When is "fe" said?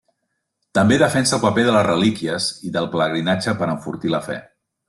4.31-4.45